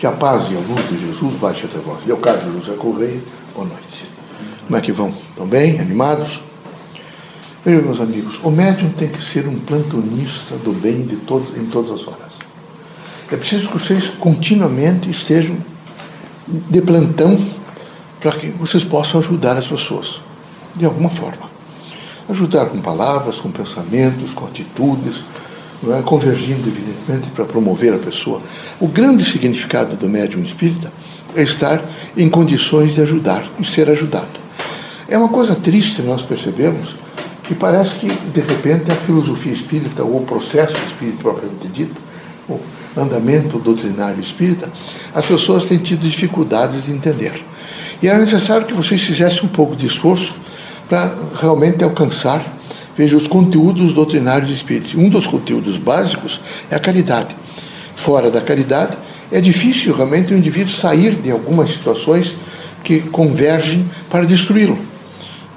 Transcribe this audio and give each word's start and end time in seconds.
Que 0.00 0.06
a 0.06 0.12
paz 0.12 0.50
e 0.50 0.56
a 0.56 0.60
luz 0.60 0.88
de 0.88 0.98
Jesus 0.98 1.34
baixe 1.34 1.66
até 1.66 1.76
vós. 1.76 1.98
Leocádio 2.06 2.58
José 2.58 2.74
Correia, 2.74 3.20
boa 3.54 3.66
noite. 3.66 4.08
Como 4.64 4.74
é 4.74 4.80
que 4.80 4.92
vão? 4.92 5.12
Estão 5.28 5.46
bem? 5.46 5.78
Animados? 5.78 6.40
Vejam, 7.62 7.82
meus 7.82 8.00
amigos, 8.00 8.40
o 8.42 8.50
médium 8.50 8.88
tem 8.92 9.08
que 9.08 9.22
ser 9.22 9.46
um 9.46 9.58
plantonista 9.58 10.56
do 10.56 10.72
bem 10.72 11.02
de 11.02 11.16
todos, 11.16 11.54
em 11.54 11.66
todas 11.66 12.00
as 12.00 12.08
horas. 12.08 12.32
É 13.30 13.36
preciso 13.36 13.68
que 13.68 13.78
vocês 13.78 14.08
continuamente 14.18 15.10
estejam 15.10 15.58
de 16.48 16.80
plantão 16.80 17.38
para 18.20 18.32
que 18.32 18.46
vocês 18.52 18.82
possam 18.82 19.20
ajudar 19.20 19.58
as 19.58 19.68
pessoas, 19.68 20.22
de 20.74 20.86
alguma 20.86 21.10
forma. 21.10 21.50
Ajudar 22.26 22.70
com 22.70 22.80
palavras, 22.80 23.38
com 23.38 23.50
pensamentos, 23.50 24.32
com 24.32 24.46
atitudes, 24.46 25.16
é? 25.88 26.02
convergindo, 26.02 26.68
evidentemente, 26.68 27.30
para 27.30 27.44
promover 27.44 27.94
a 27.94 27.98
pessoa. 27.98 28.42
O 28.78 28.86
grande 28.86 29.24
significado 29.24 29.96
do 29.96 30.08
médium 30.08 30.42
espírita 30.42 30.92
é 31.34 31.42
estar 31.42 31.82
em 32.16 32.28
condições 32.28 32.94
de 32.94 33.02
ajudar 33.02 33.48
e 33.58 33.64
ser 33.64 33.88
ajudado. 33.88 34.40
É 35.08 35.16
uma 35.16 35.28
coisa 35.28 35.56
triste 35.56 36.02
nós 36.02 36.22
percebemos 36.22 36.94
que 37.44 37.54
parece 37.54 37.96
que, 37.96 38.06
de 38.06 38.40
repente, 38.40 38.92
a 38.92 38.94
filosofia 38.94 39.52
espírita, 39.52 40.04
ou 40.04 40.18
o 40.18 40.24
processo 40.24 40.76
espírita 40.86 41.18
propriamente 41.22 41.66
dito, 41.68 41.96
o 42.48 42.60
andamento 42.96 43.58
doutrinário 43.58 44.20
espírita, 44.20 44.70
as 45.14 45.26
pessoas 45.26 45.64
têm 45.64 45.78
tido 45.78 46.08
dificuldades 46.08 46.84
de 46.84 46.92
entender. 46.92 47.44
E 48.02 48.08
era 48.08 48.18
necessário 48.18 48.66
que 48.66 48.72
vocês 48.72 49.00
fizessem 49.02 49.44
um 49.44 49.48
pouco 49.48 49.74
de 49.74 49.86
esforço 49.86 50.34
para 50.88 51.14
realmente 51.40 51.82
alcançar 51.84 52.44
Veja, 52.96 53.16
os 53.16 53.26
conteúdos 53.26 53.92
doutrinários 53.92 54.50
espíritas. 54.50 54.94
Um 54.94 55.08
dos 55.08 55.26
conteúdos 55.26 55.78
básicos 55.78 56.40
é 56.70 56.76
a 56.76 56.80
caridade. 56.80 57.34
Fora 57.94 58.30
da 58.30 58.40
caridade, 58.40 58.96
é 59.30 59.40
difícil 59.40 59.94
realmente 59.94 60.32
o 60.32 60.36
indivíduo 60.36 60.72
sair 60.72 61.14
de 61.14 61.30
algumas 61.30 61.70
situações 61.70 62.34
que 62.82 63.00
convergem 63.00 63.88
para 64.08 64.24
destruí-lo, 64.24 64.78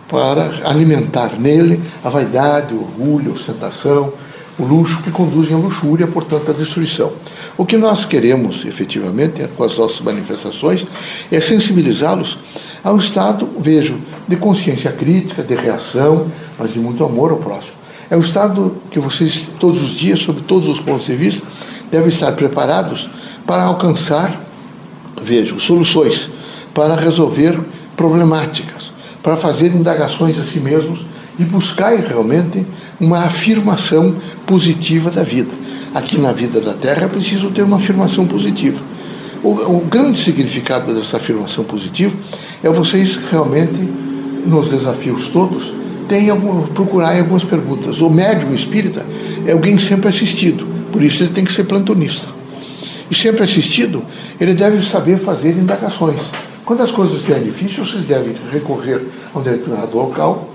para 0.07 0.51
alimentar 0.65 1.39
nele 1.39 1.81
a 2.03 2.09
vaidade, 2.09 2.73
o 2.73 2.81
orgulho, 2.81 3.31
a 3.31 3.35
ostentação, 3.35 4.13
o 4.59 4.63
luxo 4.63 5.01
que 5.01 5.09
conduzem 5.09 5.55
à 5.55 5.57
luxúria, 5.57 6.05
portanto, 6.05 6.51
à 6.51 6.53
destruição. 6.53 7.11
O 7.57 7.65
que 7.65 7.77
nós 7.77 8.05
queremos, 8.05 8.65
efetivamente, 8.65 9.47
com 9.55 9.63
as 9.63 9.77
nossas 9.77 9.99
manifestações, 10.01 10.85
é 11.31 11.41
sensibilizá-los 11.41 12.37
ao 12.83 12.97
estado, 12.97 13.49
vejo, 13.59 13.97
de 14.27 14.35
consciência 14.35 14.91
crítica, 14.91 15.41
de 15.41 15.55
reação, 15.55 16.27
mas 16.59 16.73
de 16.73 16.79
muito 16.79 17.03
amor 17.03 17.31
ao 17.31 17.37
próximo. 17.37 17.73
É 18.09 18.17
o 18.17 18.19
estado 18.19 18.75
que 18.91 18.99
vocês, 18.99 19.45
todos 19.59 19.81
os 19.81 19.91
dias, 19.91 20.19
sob 20.19 20.41
todos 20.41 20.67
os 20.67 20.79
pontos 20.79 21.05
de 21.05 21.15
vista, 21.15 21.45
devem 21.89 22.09
estar 22.09 22.31
preparados 22.33 23.09
para 23.45 23.63
alcançar, 23.63 24.41
vejo, 25.21 25.59
soluções, 25.59 26.29
para 26.73 26.95
resolver 26.95 27.59
problemáticas, 27.95 28.91
para 29.21 29.37
fazer 29.37 29.67
indagações 29.67 30.37
a 30.39 30.43
si 30.43 30.59
mesmos 30.59 31.05
e 31.39 31.43
buscar 31.43 31.95
realmente 31.97 32.65
uma 32.99 33.19
afirmação 33.19 34.15
positiva 34.45 35.09
da 35.09 35.23
vida. 35.23 35.51
Aqui 35.93 36.17
na 36.17 36.31
vida 36.31 36.59
da 36.59 36.73
Terra 36.73 37.05
é 37.05 37.07
preciso 37.07 37.51
ter 37.51 37.61
uma 37.61 37.77
afirmação 37.77 38.25
positiva. 38.25 38.79
O, 39.43 39.49
o 39.49 39.79
grande 39.81 40.17
significado 40.23 40.93
dessa 40.93 41.17
afirmação 41.17 41.65
positiva 41.65 42.15
é 42.63 42.69
vocês 42.69 43.17
realmente, 43.29 43.77
nos 44.45 44.69
desafios 44.69 45.27
todos, 45.27 45.73
tenham, 46.07 46.39
procurar 46.73 47.17
algumas 47.17 47.43
perguntas. 47.43 47.99
O 47.99 48.09
médium 48.09 48.53
espírita 48.53 49.05
é 49.45 49.51
alguém 49.51 49.77
sempre 49.77 50.07
assistido, 50.07 50.65
por 50.93 51.03
isso 51.03 51.23
ele 51.23 51.31
tem 51.31 51.43
que 51.43 51.51
ser 51.51 51.65
plantonista. 51.65 52.27
E 53.11 53.15
sempre 53.15 53.43
assistido, 53.43 54.01
ele 54.39 54.53
deve 54.53 54.81
saber 54.87 55.17
fazer 55.17 55.49
indagações. 55.49 56.21
Quando 56.65 56.81
as 56.81 56.91
coisas 56.91 57.17
estiverem 57.17 57.43
difíceis, 57.43 57.89
vocês 57.89 58.05
devem 58.05 58.35
recorrer 58.49 59.01
a 59.33 59.39
um 59.39 59.41
determinado 59.41 59.97
local, 59.97 60.53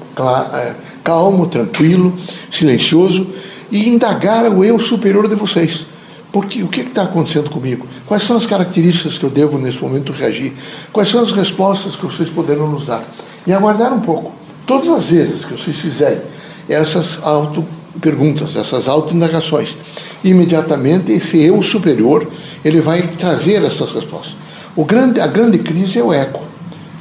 é, 0.55 0.75
calmo, 1.05 1.47
tranquilo, 1.47 2.19
silencioso, 2.51 3.27
e 3.71 3.87
indagar 3.87 4.51
o 4.51 4.65
eu 4.65 4.79
superior 4.79 5.29
de 5.29 5.35
vocês. 5.35 5.85
Porque 6.33 6.63
o 6.63 6.69
que 6.69 6.83
está 6.83 7.03
acontecendo 7.03 7.51
comigo? 7.51 7.87
Quais 8.07 8.23
são 8.23 8.37
as 8.37 8.47
características 8.47 9.17
que 9.17 9.25
eu 9.25 9.31
devo 9.31 9.59
nesse 9.59 9.81
momento 9.81 10.13
reagir? 10.13 10.53
Quais 10.93 11.09
são 11.09 11.23
as 11.23 11.33
respostas 11.33 11.97
que 11.97 12.05
vocês 12.05 12.29
poderão 12.29 12.71
nos 12.71 12.87
dar? 12.87 13.03
E 13.47 13.53
aguardar 13.53 13.93
um 13.95 14.01
pouco. 14.01 14.33
Todas 14.67 14.89
as 14.89 15.05
vezes 15.05 15.45
que 15.45 15.53
vocês 15.53 15.77
fizerem 15.77 16.21
essas 16.69 17.19
auto-perguntas, 17.23 18.55
essas 18.57 18.89
auto-indagações, 18.89 19.77
imediatamente 20.23 21.13
esse 21.13 21.43
eu 21.43 21.63
superior, 21.63 22.29
ele 22.63 22.81
vai 22.83 23.03
trazer 23.19 23.65
essas 23.65 23.93
respostas. 23.93 24.37
O 24.77 24.85
grande, 24.85 25.21
a 25.21 25.27
grande 25.27 25.59
crise 25.59 25.99
é 25.99 26.03
o 26.03 26.13
ego. 26.13 26.41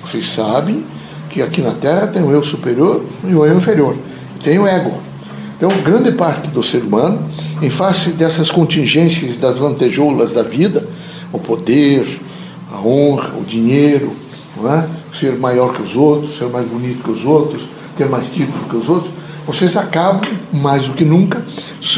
Vocês 0.04 0.26
sabem 0.26 0.86
que 1.30 1.42
aqui 1.42 1.62
na 1.62 1.74
Terra 1.74 2.08
tem 2.08 2.24
o 2.24 2.32
eu 2.32 2.42
superior 2.42 3.04
e 3.26 3.36
o 3.36 3.46
eu 3.46 3.58
inferior. 3.58 3.98
Tem 4.42 4.58
o 4.58 4.66
ego. 4.66 5.06
Então, 5.57 5.72
grande 5.84 6.12
parte 6.12 6.50
do 6.50 6.62
ser 6.62 6.84
humano, 6.84 7.19
em 7.62 7.69
face 7.72 8.12
dessas 8.12 8.51
contingências 8.51 9.38
das 9.38 9.57
lantejoulas 9.57 10.31
da 10.31 10.44
vida, 10.44 10.88
o 11.34 11.40
poder, 11.40 12.06
a 12.72 12.79
honra, 12.79 13.34
o 13.40 13.44
dinheiro, 13.44 14.13
é? 14.63 14.85
ser 15.13 15.34
maior 15.34 15.73
que 15.73 15.81
os 15.81 15.96
outros, 15.96 16.38
ser 16.38 16.47
mais 16.50 16.67
bonito 16.67 17.03
que 17.03 17.09
os 17.09 17.25
outros, 17.25 17.63
ter 17.96 18.07
mais 18.07 18.28
título 18.28 18.69
que 18.69 18.75
os 18.75 18.88
outros, 18.88 19.12
vocês 19.47 19.75
acabam, 19.75 20.22
mais 20.53 20.85
do 20.85 20.94
que 20.94 21.03
nunca, 21.03 21.44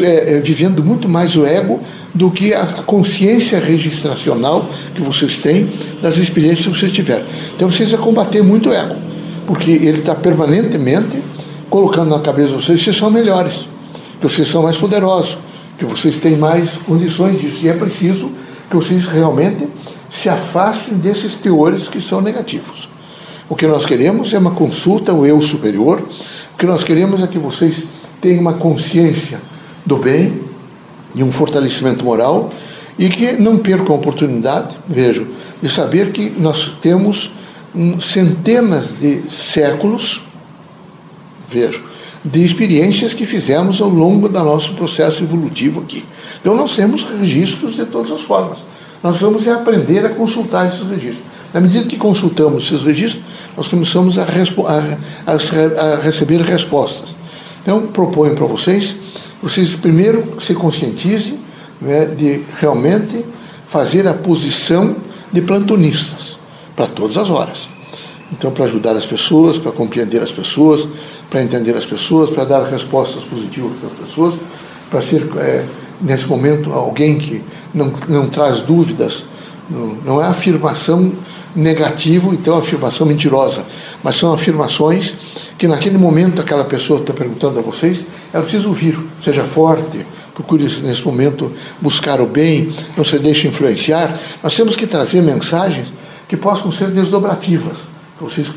é, 0.01 0.35
é, 0.35 0.39
vivendo 0.39 0.83
muito 0.83 1.09
mais 1.09 1.35
o 1.35 1.45
ego 1.45 1.81
do 2.13 2.31
que 2.31 2.53
a 2.53 2.65
consciência 2.85 3.59
registracional 3.59 4.67
que 4.95 5.01
vocês 5.01 5.37
têm 5.37 5.69
das 6.01 6.17
experiências 6.17 6.67
que 6.67 6.79
vocês 6.79 6.93
tiveram. 6.93 7.25
Então, 7.55 7.69
vocês 7.69 7.91
vão 7.91 7.99
combater 7.99 8.41
muito 8.41 8.69
o 8.69 8.73
ego, 8.73 8.95
porque 9.45 9.71
ele 9.71 9.99
está 9.99 10.15
permanentemente 10.15 11.21
colocando 11.69 12.09
na 12.09 12.19
cabeça 12.19 12.49
de 12.49 12.55
vocês 12.55 12.79
que 12.79 12.85
vocês 12.85 12.97
são 12.97 13.09
melhores, 13.09 13.67
que 14.19 14.27
vocês 14.27 14.47
são 14.47 14.63
mais 14.63 14.77
poderosos, 14.77 15.37
que 15.77 15.85
vocês 15.85 16.17
têm 16.17 16.35
mais 16.35 16.69
condições 16.85 17.39
disso. 17.39 17.59
E 17.63 17.69
é 17.69 17.73
preciso 17.73 18.31
que 18.69 18.75
vocês 18.75 19.05
realmente 19.05 19.67
se 20.11 20.29
afastem 20.29 20.97
desses 20.97 21.35
teores 21.35 21.87
que 21.87 22.01
são 22.01 22.21
negativos. 22.21 22.89
O 23.47 23.55
que 23.55 23.65
nós 23.65 23.85
queremos 23.85 24.33
é 24.33 24.37
uma 24.37 24.51
consulta 24.51 25.11
ao 25.11 25.25
eu 25.25 25.41
superior, 25.41 25.99
o 26.53 26.57
que 26.57 26.65
nós 26.65 26.83
queremos 26.83 27.23
é 27.23 27.27
que 27.27 27.39
vocês 27.39 27.83
tenham 28.21 28.41
uma 28.41 28.53
consciência 28.53 29.39
do 29.85 29.97
bem 29.97 30.41
e 31.15 31.23
um 31.23 31.31
fortalecimento 31.31 32.03
moral 32.03 32.49
e 32.97 33.09
que 33.09 33.33
não 33.33 33.57
percam 33.57 33.95
a 33.95 33.97
oportunidade, 33.97 34.75
vejo, 34.87 35.25
de 35.61 35.69
saber 35.69 36.11
que 36.11 36.29
nós 36.37 36.73
temos 36.81 37.31
centenas 38.01 38.99
de 38.99 39.21
séculos 39.31 40.23
vejo, 41.51 41.83
de 42.23 42.43
experiências 42.43 43.13
que 43.13 43.25
fizemos 43.25 43.81
ao 43.81 43.89
longo 43.89 44.27
do 44.27 44.43
nosso 44.43 44.73
processo 44.73 45.23
evolutivo 45.23 45.81
aqui. 45.81 46.03
Então 46.39 46.55
nós 46.55 46.75
temos 46.75 47.03
registros 47.03 47.75
de 47.75 47.85
todas 47.85 48.11
as 48.11 48.21
formas. 48.21 48.59
Nós 49.03 49.17
vamos 49.17 49.47
aprender 49.47 50.05
a 50.05 50.09
consultar 50.09 50.67
esses 50.67 50.87
registros. 50.87 51.23
Na 51.53 51.61
medida 51.61 51.85
que 51.85 51.97
consultamos 51.97 52.65
esses 52.65 52.83
registros, 52.83 53.23
nós 53.57 53.67
começamos 53.67 54.17
a, 54.17 54.23
a, 54.23 55.31
a, 55.31 55.93
a 55.93 55.95
receber 56.01 56.41
respostas. 56.41 57.15
Então, 57.61 57.87
proponho 57.87 58.35
para 58.35 58.45
vocês, 58.45 58.95
vocês 59.41 59.75
primeiro 59.75 60.35
se 60.39 60.53
conscientizem 60.53 61.39
né, 61.81 62.05
de 62.05 62.41
realmente 62.59 63.25
fazer 63.67 64.07
a 64.07 64.13
posição 64.13 64.95
de 65.31 65.41
plantonistas 65.41 66.37
para 66.75 66.87
todas 66.87 67.17
as 67.17 67.29
horas. 67.29 67.78
Então, 68.31 68.51
para 68.51 68.65
ajudar 68.65 68.95
as 68.95 69.05
pessoas, 69.05 69.57
para 69.57 69.71
compreender 69.71 70.21
as 70.21 70.31
pessoas, 70.31 70.87
para 71.29 71.41
entender 71.41 71.75
as 71.75 71.85
pessoas, 71.85 72.29
para 72.29 72.45
dar 72.45 72.63
respostas 72.63 73.23
positivas 73.23 73.71
para 73.79 73.89
as 73.89 74.09
pessoas, 74.09 74.35
para 74.89 75.01
ser, 75.01 75.27
é, 75.37 75.65
nesse 76.01 76.27
momento, 76.27 76.71
alguém 76.71 77.17
que 77.17 77.41
não, 77.73 77.91
não 78.07 78.27
traz 78.27 78.61
dúvidas, 78.61 79.23
não, 79.69 79.87
não 80.05 80.21
é 80.21 80.25
afirmação 80.25 81.11
negativa, 81.55 82.27
então 82.31 82.55
é 82.55 82.59
afirmação 82.59 83.07
mentirosa, 83.07 83.65
mas 84.03 84.15
são 84.15 84.31
afirmações 84.31 85.13
que 85.57 85.67
naquele 85.67 85.97
momento 85.97 86.39
aquela 86.41 86.63
pessoa 86.63 86.99
está 86.99 87.13
perguntando 87.13 87.57
a 87.59 87.61
vocês, 87.61 88.03
ela 88.31 88.43
precisa 88.43 88.67
ouvir, 88.67 88.97
seja 89.23 89.43
forte, 89.43 90.05
procure 90.35 90.63
nesse 90.83 91.03
momento 91.03 91.51
buscar 91.81 92.21
o 92.21 92.27
bem, 92.27 92.73
não 92.95 93.03
se 93.03 93.17
deixe 93.17 93.47
influenciar. 93.47 94.17
Nós 94.41 94.55
temos 94.55 94.75
que 94.75 94.85
trazer 94.85 95.21
mensagens 95.21 95.87
que 96.27 96.37
possam 96.37 96.71
ser 96.71 96.91
desdobrativas 96.91 97.88
vocês 98.19 98.47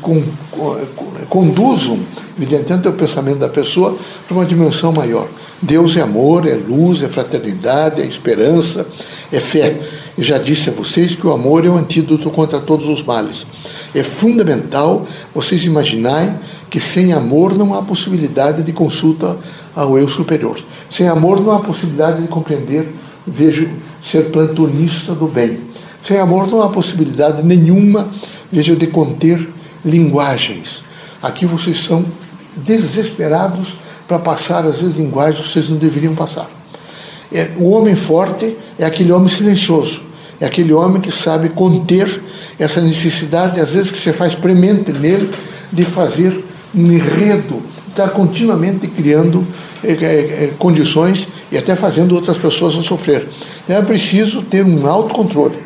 conduzam, 1.29 1.97
evidentemente, 2.37 2.87
o 2.87 2.93
pensamento 2.93 3.39
da 3.39 3.47
pessoa 3.47 3.95
para 4.27 4.35
uma 4.35 4.45
dimensão 4.45 4.91
maior. 4.91 5.27
Deus 5.61 5.95
é 5.95 6.01
amor, 6.01 6.45
é 6.45 6.53
luz, 6.53 7.01
é 7.01 7.07
fraternidade, 7.07 8.01
é 8.01 8.05
esperança, 8.05 8.85
é 9.31 9.39
fé. 9.39 9.79
Eu 10.17 10.23
já 10.23 10.37
disse 10.37 10.69
a 10.69 10.73
vocês 10.73 11.15
que 11.15 11.25
o 11.25 11.31
amor 11.31 11.65
é 11.65 11.69
o 11.69 11.77
antídoto 11.77 12.29
contra 12.29 12.59
todos 12.59 12.89
os 12.89 13.03
males. 13.03 13.45
É 13.95 14.03
fundamental 14.03 15.07
vocês 15.33 15.63
imaginarem 15.63 16.35
que 16.69 16.79
sem 16.79 17.13
amor 17.13 17.57
não 17.57 17.73
há 17.73 17.81
possibilidade 17.81 18.63
de 18.63 18.73
consulta 18.73 19.37
ao 19.75 19.97
eu 19.97 20.09
superior. 20.09 20.59
Sem 20.89 21.07
amor 21.07 21.39
não 21.39 21.51
há 21.51 21.59
possibilidade 21.59 22.21
de 22.21 22.27
compreender, 22.27 22.93
vejo, 23.25 23.69
ser 24.03 24.29
plantonista 24.29 25.13
do 25.13 25.27
bem 25.27 25.72
Sem 26.05 26.17
amor 26.17 26.47
não 26.47 26.61
há 26.61 26.69
possibilidade 26.69 27.41
nenhuma, 27.43 28.09
veja, 28.51 28.75
de 28.75 28.87
conter 28.87 29.47
linguagens. 29.85 30.83
Aqui 31.21 31.45
vocês 31.45 31.77
são 31.77 32.05
desesperados 32.57 33.75
para 34.07 34.19
passar, 34.19 34.65
às 34.65 34.81
vezes, 34.81 34.97
linguagens 34.97 35.47
que 35.47 35.53
vocês 35.53 35.69
não 35.69 35.77
deveriam 35.77 36.13
passar. 36.13 36.49
É, 37.31 37.49
o 37.57 37.69
homem 37.69 37.95
forte 37.95 38.55
é 38.77 38.85
aquele 38.85 39.11
homem 39.11 39.29
silencioso, 39.29 40.03
é 40.39 40.45
aquele 40.45 40.73
homem 40.73 41.01
que 41.01 41.11
sabe 41.11 41.49
conter 41.49 42.21
essa 42.59 42.81
necessidade, 42.81 43.59
às 43.59 43.71
vezes, 43.71 43.89
que 43.89 43.97
você 43.97 44.13
faz 44.13 44.35
premente 44.35 44.91
nele, 44.91 45.31
de 45.71 45.85
fazer 45.85 46.43
um 46.75 46.91
enredo, 46.91 47.61
estar 47.89 48.09
continuamente 48.09 48.87
criando 48.87 49.45
é, 49.83 49.91
é, 49.91 50.53
condições 50.59 51.27
e 51.51 51.57
até 51.57 51.75
fazendo 51.75 52.13
outras 52.13 52.37
pessoas 52.37 52.73
sofrer. 52.85 53.27
É 53.67 53.81
preciso 53.81 54.41
ter 54.41 54.65
um 54.65 54.85
autocontrole, 54.85 55.57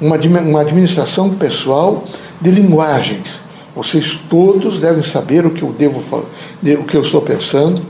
uma, 0.00 0.16
uma 0.40 0.60
administração 0.60 1.30
pessoal 1.30 2.04
de 2.40 2.50
linguagens. 2.50 3.40
Vocês 3.74 4.18
todos 4.28 4.80
devem 4.80 5.02
saber 5.02 5.44
o 5.44 5.50
que 5.50 5.62
eu 5.62 5.72
devo 5.72 6.02
o 6.80 6.84
que 6.84 6.96
eu 6.96 7.02
estou 7.02 7.20
pensando, 7.20 7.82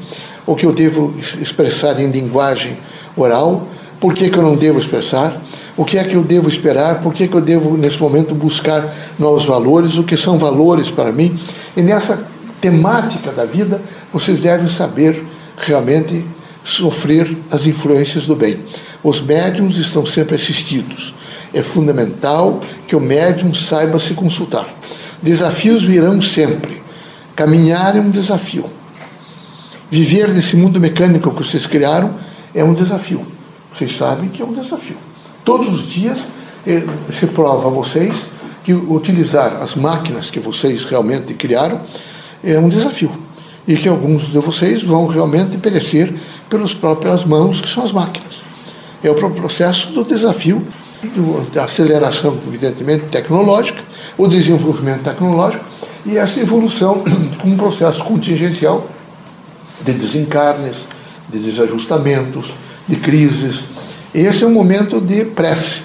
o 0.44 0.54
que 0.54 0.66
eu 0.66 0.72
devo 0.72 1.14
expressar 1.40 2.00
em 2.00 2.10
linguagem 2.10 2.76
oral, 3.16 3.66
por 4.00 4.12
que, 4.12 4.28
que 4.28 4.36
eu 4.36 4.42
não 4.42 4.56
devo 4.56 4.78
expressar, 4.78 5.40
o 5.76 5.84
que 5.84 5.98
é 5.98 6.04
que 6.04 6.14
eu 6.14 6.22
devo 6.22 6.48
esperar, 6.48 7.00
por 7.02 7.12
que, 7.12 7.28
que 7.28 7.34
eu 7.34 7.40
devo, 7.40 7.76
nesse 7.76 8.00
momento, 8.00 8.34
buscar 8.34 8.92
novos 9.18 9.44
valores, 9.44 9.96
o 9.96 10.04
que 10.04 10.16
são 10.16 10.38
valores 10.38 10.90
para 10.90 11.12
mim. 11.12 11.38
E 11.76 11.82
nessa 11.82 12.18
temática 12.60 13.30
da 13.30 13.44
vida, 13.44 13.80
vocês 14.12 14.40
devem 14.40 14.68
saber 14.68 15.22
realmente 15.56 16.24
sofrer 16.64 17.36
as 17.50 17.66
influências 17.66 18.26
do 18.26 18.34
bem. 18.34 18.58
Os 19.02 19.20
médiums 19.20 19.78
estão 19.78 20.04
sempre 20.04 20.34
assistidos. 20.34 21.14
É 21.56 21.62
fundamental 21.62 22.60
que 22.86 22.94
o 22.94 23.00
médium 23.00 23.54
saiba 23.54 23.98
se 23.98 24.12
consultar. 24.12 24.68
Desafios 25.22 25.82
virão 25.82 26.20
sempre. 26.20 26.82
Caminhar 27.34 27.96
é 27.96 28.00
um 28.00 28.10
desafio. 28.10 28.66
Viver 29.90 30.28
nesse 30.28 30.54
mundo 30.54 30.78
mecânico 30.78 31.30
que 31.30 31.42
vocês 31.42 31.66
criaram 31.66 32.14
é 32.54 32.62
um 32.62 32.74
desafio. 32.74 33.26
Vocês 33.74 33.96
sabem 33.96 34.28
que 34.28 34.42
é 34.42 34.44
um 34.44 34.52
desafio. 34.52 34.98
Todos 35.46 35.72
os 35.72 35.88
dias 35.88 36.18
eh, 36.66 36.82
se 37.10 37.26
prova 37.28 37.68
a 37.68 37.70
vocês 37.70 38.26
que 38.62 38.74
utilizar 38.74 39.56
as 39.62 39.74
máquinas 39.74 40.28
que 40.28 40.38
vocês 40.38 40.84
realmente 40.84 41.32
criaram 41.32 41.80
é 42.44 42.58
um 42.58 42.68
desafio. 42.68 43.12
E 43.66 43.76
que 43.76 43.88
alguns 43.88 44.30
de 44.30 44.38
vocês 44.40 44.82
vão 44.82 45.06
realmente 45.06 45.56
perecer 45.56 46.12
pelas 46.50 46.74
próprias 46.74 47.24
mãos, 47.24 47.62
que 47.62 47.68
são 47.68 47.82
as 47.82 47.92
máquinas. 47.92 48.42
É 49.02 49.10
o 49.10 49.14
processo 49.14 49.92
do 49.92 50.04
desafio 50.04 50.62
aceleração, 51.62 52.38
evidentemente, 52.46 53.06
tecnológica, 53.06 53.82
o 54.16 54.26
desenvolvimento 54.26 55.02
tecnológico 55.02 55.64
e 56.04 56.16
essa 56.16 56.40
evolução 56.40 57.04
como 57.40 57.54
um 57.54 57.56
processo 57.56 58.02
contingencial 58.04 58.88
de 59.84 59.92
desencarnes, 59.92 60.76
de 61.28 61.38
desajustamentos, 61.38 62.52
de 62.88 62.96
crises. 62.96 63.64
Esse 64.14 64.44
é 64.44 64.46
um 64.46 64.52
momento 64.52 65.00
de 65.00 65.24
prece. 65.24 65.82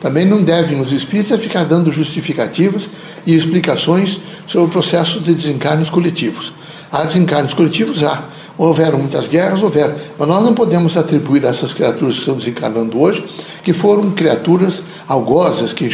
Também 0.00 0.24
não 0.24 0.42
devem 0.42 0.80
os 0.80 0.92
espíritas 0.92 1.40
ficar 1.40 1.64
dando 1.64 1.90
justificativas 1.90 2.88
e 3.26 3.34
explicações 3.34 4.20
sobre 4.46 4.68
o 4.68 4.70
processo 4.70 5.20
de 5.20 5.34
desencarnes 5.34 5.90
coletivos. 5.90 6.52
Há 6.90 7.04
desencarnes 7.04 7.52
coletivos? 7.52 8.02
Há. 8.02 8.22
Houveram 8.58 8.98
muitas 8.98 9.28
guerras, 9.28 9.62
houveram. 9.62 9.94
Mas 10.18 10.28
nós 10.28 10.42
não 10.42 10.52
podemos 10.52 10.96
atribuir 10.96 11.46
a 11.46 11.50
essas 11.50 11.72
criaturas 11.72 12.14
que 12.14 12.20
estão 12.20 12.36
desencarnando 12.36 13.00
hoje 13.00 13.24
que 13.62 13.72
foram 13.72 14.10
criaturas 14.12 14.82
algozes 15.06 15.74
que 15.74 15.88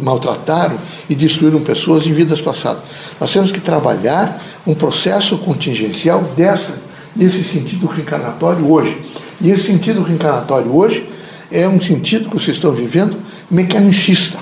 maltrataram 0.00 0.76
e 1.10 1.14
destruíram 1.14 1.60
pessoas 1.60 2.06
em 2.06 2.12
vidas 2.12 2.40
passadas. 2.40 2.82
Nós 3.20 3.32
temos 3.32 3.50
que 3.50 3.60
trabalhar 3.60 4.40
um 4.66 4.74
processo 4.74 5.36
contingencial 5.38 6.22
dessa, 6.36 6.78
nesse 7.14 7.42
sentido 7.42 7.86
reencarnatório 7.86 8.70
hoje. 8.70 8.96
E 9.40 9.50
esse 9.50 9.64
sentido 9.64 10.02
reencarnatório 10.02 10.74
hoje 10.74 11.08
é 11.50 11.68
um 11.68 11.80
sentido 11.80 12.28
que 12.30 12.38
vocês 12.38 12.56
estão 12.56 12.72
vivendo 12.72 13.16
mecanicista. 13.50 14.38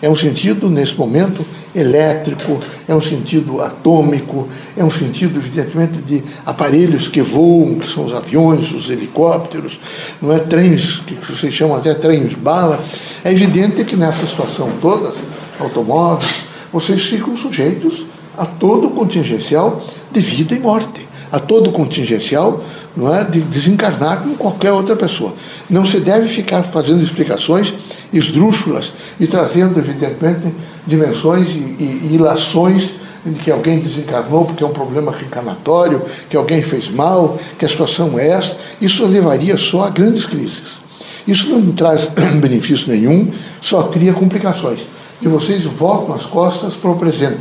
É 0.00 0.08
um 0.08 0.16
sentido, 0.16 0.68
nesse 0.68 0.96
momento, 0.96 1.44
elétrico, 1.74 2.60
é 2.86 2.94
um 2.94 3.00
sentido 3.00 3.62
atômico, 3.62 4.48
é 4.76 4.84
um 4.84 4.90
sentido, 4.90 5.38
evidentemente, 5.38 5.98
de 5.98 6.22
aparelhos 6.44 7.08
que 7.08 7.20
voam, 7.22 7.78
que 7.78 7.88
são 7.88 8.04
os 8.04 8.14
aviões, 8.14 8.72
os 8.72 8.90
helicópteros, 8.90 9.78
não 10.20 10.32
é 10.32 10.38
trens, 10.38 11.02
que 11.06 11.14
vocês 11.14 11.52
chamam 11.54 11.76
até 11.76 11.94
trens 11.94 12.34
bala. 12.34 12.82
É 13.24 13.32
evidente 13.32 13.84
que 13.84 13.96
nessa 13.96 14.26
situação 14.26 14.70
toda, 14.80 15.12
automóveis, 15.58 16.42
vocês 16.72 17.02
ficam 17.02 17.36
sujeitos 17.36 18.04
a 18.36 18.46
todo 18.46 18.90
contingencial 18.90 19.84
de 20.10 20.20
vida 20.20 20.54
e 20.54 20.58
morte, 20.58 21.06
a 21.30 21.38
todo 21.38 21.70
contingencial 21.70 22.62
não 22.96 23.14
é, 23.14 23.24
de 23.24 23.40
desencarnar 23.40 24.18
como 24.18 24.36
qualquer 24.36 24.72
outra 24.72 24.94
pessoa. 24.94 25.34
Não 25.68 25.84
se 25.84 25.98
deve 26.00 26.28
ficar 26.28 26.62
fazendo 26.64 27.02
explicações 27.02 27.72
esdrúxulas 28.12 28.92
e 29.18 29.26
trazendo, 29.26 29.78
evidentemente, 29.78 30.52
dimensões 30.86 31.48
e, 31.50 32.08
ilações 32.12 32.90
de 33.24 33.38
que 33.38 33.50
alguém 33.50 33.78
desencarnou 33.78 34.44
porque 34.44 34.64
é 34.64 34.66
um 34.66 34.72
problema 34.72 35.12
reencarnatório, 35.12 36.02
que 36.28 36.36
alguém 36.36 36.62
fez 36.62 36.88
mal, 36.88 37.38
que 37.58 37.64
a 37.64 37.68
situação 37.68 38.18
é 38.18 38.28
esta. 38.28 38.56
Isso 38.80 39.06
levaria 39.06 39.56
só 39.56 39.84
a 39.84 39.90
grandes 39.90 40.26
crises. 40.26 40.80
Isso 41.26 41.48
não 41.48 41.72
traz 41.72 42.06
benefício 42.40 42.88
nenhum, 42.88 43.30
só 43.60 43.84
cria 43.84 44.12
complicações. 44.12 44.80
E 45.20 45.28
vocês 45.28 45.62
voltam 45.64 46.14
as 46.14 46.26
costas 46.26 46.74
para 46.74 46.90
o 46.90 46.96
presente. 46.96 47.40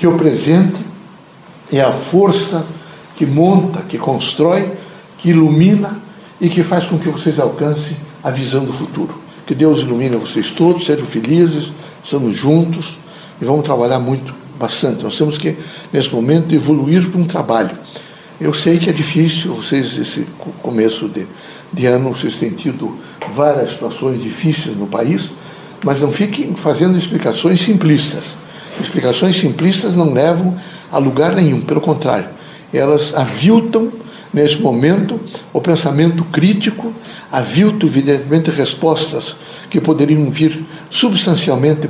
E 0.00 0.06
o 0.06 0.16
presente 0.16 0.78
é 1.72 1.80
a 1.80 1.92
força 1.92 2.64
que 3.16 3.26
monta, 3.26 3.82
que 3.82 3.98
constrói, 3.98 4.72
que 5.18 5.30
ilumina 5.30 6.00
e 6.40 6.48
que 6.48 6.62
faz 6.62 6.86
com 6.86 6.98
que 6.98 7.08
vocês 7.08 7.38
alcancem 7.38 7.96
a 8.22 8.30
visão 8.30 8.64
do 8.64 8.72
futuro. 8.72 9.14
Que 9.46 9.54
Deus 9.54 9.80
ilumine 9.80 10.16
vocês 10.16 10.50
todos, 10.52 10.86
sejam 10.86 11.04
felizes, 11.04 11.72
estamos 12.02 12.36
juntos 12.36 12.98
e 13.40 13.44
vamos 13.44 13.62
trabalhar 13.62 13.98
muito, 13.98 14.34
bastante. 14.58 15.04
Nós 15.04 15.16
temos 15.16 15.38
que, 15.38 15.56
nesse 15.92 16.12
momento, 16.14 16.54
evoluir 16.54 17.08
para 17.10 17.20
um 17.20 17.24
trabalho. 17.24 17.70
Eu 18.40 18.52
sei 18.52 18.78
que 18.78 18.90
é 18.90 18.92
difícil, 18.92 19.54
vocês, 19.54 19.96
esse 19.98 20.26
começo 20.62 21.08
de, 21.08 21.26
de 21.72 21.86
ano, 21.86 22.10
vocês 22.10 22.36
têm 22.36 22.50
tido 22.50 22.98
várias 23.34 23.70
situações 23.70 24.22
difíceis 24.22 24.76
no 24.76 24.86
país, 24.86 25.30
mas 25.84 26.00
não 26.00 26.12
fiquem 26.12 26.54
fazendo 26.54 26.96
explicações 26.96 27.60
simplistas. 27.60 28.36
Explicações 28.80 29.36
simplistas 29.38 29.94
não 29.94 30.12
levam 30.12 30.54
a 30.90 30.98
lugar 30.98 31.34
nenhum, 31.34 31.60
pelo 31.60 31.80
contrário 31.80 32.40
elas 32.72 33.14
aviltam 33.14 33.90
nesse 34.32 34.58
momento 34.58 35.18
o 35.52 35.60
pensamento 35.60 36.24
crítico, 36.24 36.92
aviltam 37.30 37.88
evidentemente 37.88 38.50
respostas 38.50 39.36
que 39.68 39.80
poderiam 39.80 40.30
vir 40.30 40.64
substancialmente 40.90 41.88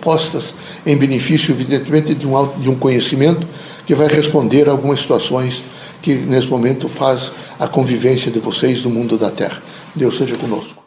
postas 0.00 0.54
em 0.84 0.96
benefício 0.96 1.52
evidentemente 1.52 2.14
de 2.14 2.26
um, 2.26 2.60
de 2.60 2.68
um 2.68 2.74
conhecimento 2.74 3.46
que 3.86 3.94
vai 3.94 4.08
responder 4.08 4.68
a 4.68 4.72
algumas 4.72 5.00
situações 5.00 5.64
que 6.00 6.14
nesse 6.14 6.48
momento 6.48 6.88
faz 6.88 7.32
a 7.58 7.68
convivência 7.68 8.30
de 8.30 8.40
vocês 8.40 8.84
no 8.84 8.90
mundo 8.90 9.16
da 9.16 9.30
Terra. 9.30 9.62
Deus 9.94 10.18
seja 10.18 10.36
conosco. 10.36 10.81